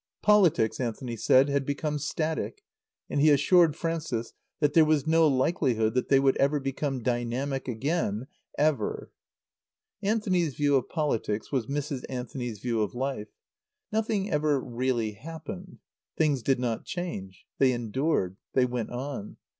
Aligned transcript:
Politics, 0.23 0.79
Anthony 0.79 1.15
said, 1.15 1.47
had 1.47 1.63
become 1.63 1.99
static; 1.99 2.63
and 3.07 3.21
he 3.21 3.29
assured 3.29 3.75
Frances 3.75 4.33
that 4.59 4.73
there 4.73 4.83
was 4.83 5.05
no 5.05 5.27
likelihood 5.27 5.93
that 5.93 6.09
they 6.09 6.19
would 6.19 6.35
ever 6.37 6.59
become 6.59 7.03
dynamic 7.03 7.67
again 7.67 8.25
ever. 8.57 9.11
Anthony's 10.01 10.55
view 10.55 10.75
of 10.75 10.89
politics 10.89 11.51
was 11.51 11.67
Mrs. 11.67 12.03
Anthony's 12.09 12.57
view 12.59 12.81
of 12.81 12.95
life. 12.95 13.27
Nothing 13.91 14.31
ever 14.31 14.59
really 14.59 15.11
happened. 15.11 15.77
Things 16.17 16.41
did 16.41 16.59
not 16.59 16.83
change; 16.83 17.45
they 17.59 17.71
endured; 17.71 18.37
they 18.53 18.65
went 18.65 18.89
on. 18.89 19.37